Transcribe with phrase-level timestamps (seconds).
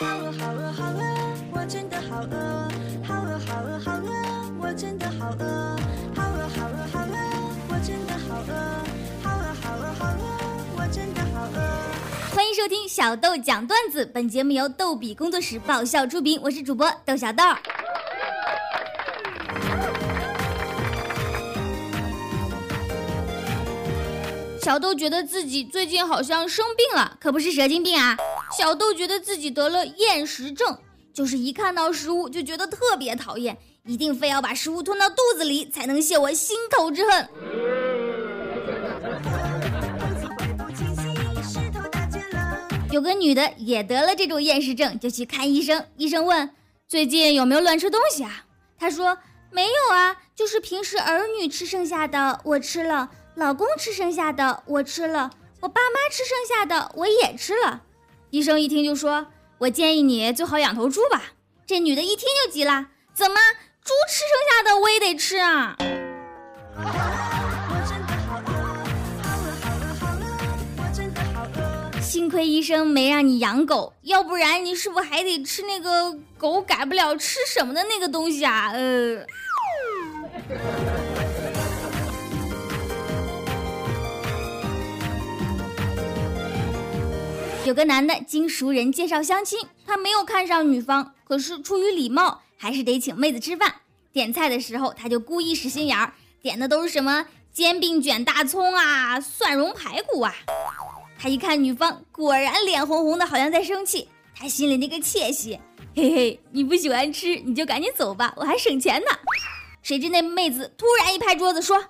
[0.00, 1.02] 好饿好饿好饿，
[1.50, 2.70] 我真的好饿。
[3.02, 4.12] 好饿好饿好饿，
[4.60, 5.76] 我真的好饿。
[6.14, 7.16] 好饿好饿好饿，
[7.68, 8.52] 我真的好饿。
[9.20, 10.22] 好饿好饿好饿，
[10.76, 11.58] 我真的好饿。
[12.32, 17.42] 欢迎收听小豆讲段子，本节目由逗比工作室爆笑出品，我是主播豆小豆。
[24.62, 28.16] 小豆觉得自己最近好像生病了，可不是蛇精病啊。
[28.56, 30.78] 小豆觉得自己得了厌食症，
[31.12, 37.28] 就是一看到食物就觉得特别讨厌，一定非要把食物吞到肚子里才能泄我心头之恨。
[42.90, 45.84] 有个女的也得了这种厌食症，就去看医生。
[45.96, 46.50] 医生问
[46.88, 48.46] ：“最近有没有乱吃东西啊？”
[48.80, 49.18] 她说
[49.52, 55.30] ：“没有啊，就是平时儿女吃剩下的我吃了，老公吃剩下的我吃了，
[55.60, 57.82] 我爸妈吃剩下的我也吃了。”
[58.30, 59.28] 医生一听就说
[59.58, 61.22] ：“我建议你最好养头猪吧。”
[61.66, 63.36] 这女的一听就急了：“怎么
[63.82, 65.76] 猪吃剩下的我也得吃啊？”，
[72.02, 78.70] 幸亏医生没让你养狗，要不然你是不是还得吃那个狗改不了吃什么的那个东西啊？
[78.72, 79.24] 呃，
[87.68, 93.74] 有个男的经熟人介绍相亲，他没有看上女方，可是出于礼貌，还是得请妹子吃饭。
[94.10, 100.34] 点菜的时候，他就故意使心眼儿，点的都是什么煎饼卷大葱啊、蒜蓉排骨啊。
[101.18, 105.60] 他一看女方果然脸红红的，好像在生气，他心里那个窃喜，
[105.94, 109.10] 嘿嘿，你不喜欢吃你就赶紧走吧，我还省钱呢。
[109.82, 111.84] 谁知那妹子突然一拍桌子说：“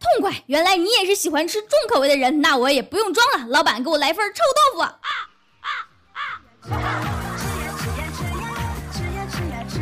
[0.00, 0.42] 痛快！
[0.46, 4.40] 原来你也是喜欢吃重口味的人，那我也不用装了，老板给我来份臭
[4.74, 4.88] 豆腐。”
[6.68, 8.46] 吃呀吃呀吃呀，
[8.92, 9.74] 吃呀吃呀吃，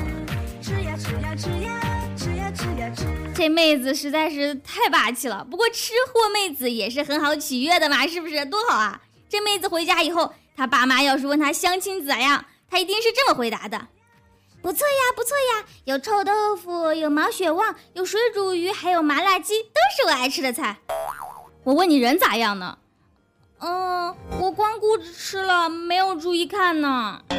[0.63, 1.71] 吃呀吃呀吃呀，
[2.17, 3.05] 吃呀吃呀吃。
[3.35, 8.47] 这妹子实在是太霸气了，不过吃货妹子也是很好取悦的嘛，是不是？
[8.47, 9.03] 多好啊！
[9.29, 13.89] 这妹子回家以后，她爸妈要是问她相亲咋样，她一定是这么回答的：
[14.67, 20.79] 不错呀，不错呀，有臭豆腐，有毛血旺，有水煮鱼，还有麻辣鸡，都是我爱吃的菜。
[21.63, 22.77] 我问你人咋样呢？
[23.61, 27.23] 嗯，我光顾着吃了，没有注意看呢。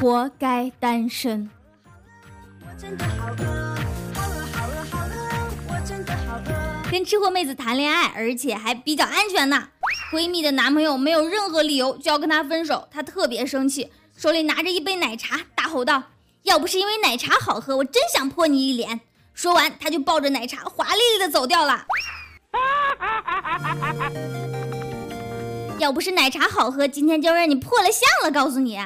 [0.00, 1.50] 活该单身。
[6.88, 9.70] 跟吃货妹子谈恋爱，而且还比较安全呢。
[10.12, 16.02] 闺蜜的男朋友没有任何理由就要跟她分手，她特别生气，手里拿着一杯奶茶，大吼道
[16.44, 19.00] ：“要不是因为奶茶好喝，我真想泼你一脸！”
[19.32, 21.86] 说完，他就抱着奶茶华丽丽的走掉了。
[25.80, 28.30] 要不是奶茶好喝，今天就让你破了相了！
[28.30, 28.78] 告诉你。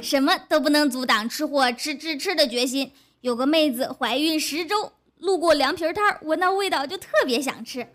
[0.00, 2.90] 什么都不能阻挡吃货吃吃吃的决心。
[3.20, 7.86] 有个妹子怀孕十周，路过凉皮摊儿，闻到味道就特别想吃，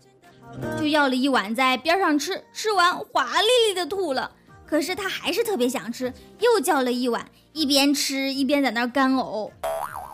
[0.78, 2.44] 就要了一碗在边上吃。
[2.52, 4.30] 吃完华丽丽的吐了，
[4.66, 9.50] 可是他还是特别想吃，又叫了一碗，一边吃一边在那儿干呕。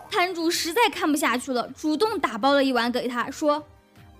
[0.09, 3.65] 摊主实在看不下去了，主动打包了一碗给他，说：“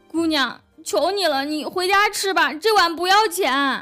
[0.07, 3.81] 姑娘，求你了，你回家吃吧，这碗不要钱。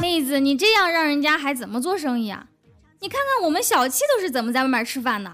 [0.00, 2.46] 妹子，你这样让人家还怎么做生意啊？
[3.00, 5.30] 你看看我们小七都是怎么在外面吃饭的。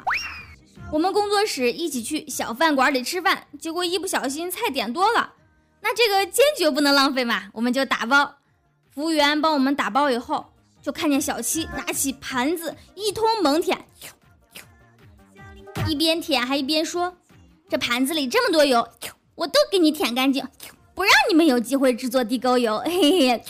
[0.94, 5.32] 我们工作室一起去小饭馆里吃饭，结果一不小心菜点多了，
[5.80, 8.36] 那这个坚决不能浪费嘛，我们就打包。
[8.92, 10.46] 服务员帮我们打包以后，
[10.80, 13.76] 就看见小七拿起盘子一通猛舔，
[15.88, 17.16] 一边舔还一边说
[17.68, 18.88] ：“这盘子里这么多油，
[19.34, 20.46] 我都给你舔干净，
[20.94, 23.44] 不让你们有机会制作地沟油。”嘿嘿。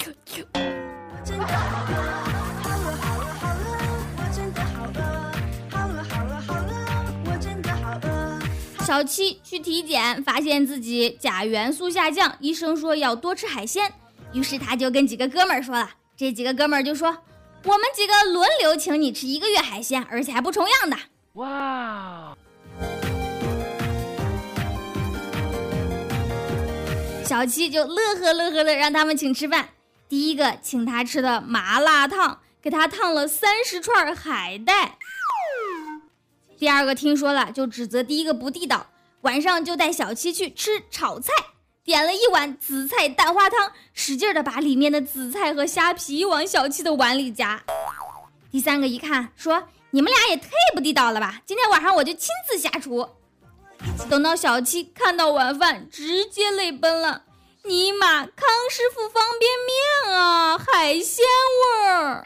[8.86, 13.90] 小七去体检，发现自己钾元素下降，医生说要多吃海鲜，
[14.34, 17.08] 于是他就跟几个哥们儿说了，这几个哥们儿就说，
[17.64, 20.96] 我们几个轮流请你吃一个月海鲜，而且还不重样的。
[21.34, 22.36] 哇！
[27.24, 29.70] 小七就乐呵乐呵的让他们请吃饭。
[30.10, 34.98] 第一个请他吃的麻辣烫，给他烫了三十串海带。
[36.58, 38.86] 第二个听说了，就指责第一个不地道，
[39.22, 41.32] 晚上就带小七去吃炒菜，
[41.84, 47.62] 点了一碗紫菜蛋花汤，使劲的把里面的紫菜和虾皮往小七的碗里夹。
[48.50, 51.40] 第三个一看说：“你们俩也太不地道了吧！
[51.44, 53.08] 今天晚上我就亲自下厨。
[54.08, 57.24] 等到小七看到晚饭，直接泪奔了。
[57.64, 61.24] 尼玛，康师傅方便面啊，海鲜
[61.80, 62.24] 味儿！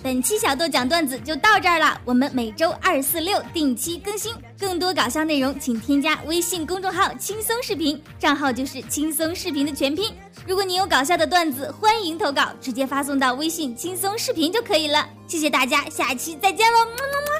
[0.00, 10.14] 本期小豆讲段子就到这儿了，我们每周二、四、六定期更新，更多搞笑内容请添加微信公众号“轻松视频”，账号就是“轻松视频”的全拼。
[10.46, 15.06] 如果你有搞笑的段子，欢迎投稿，直接发送到微信“轻松视频”就可以了。
[15.26, 17.37] 谢谢大家，下期再见喽，么么么。